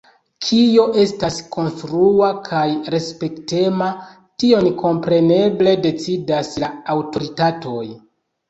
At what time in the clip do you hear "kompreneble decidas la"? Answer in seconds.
4.81-6.75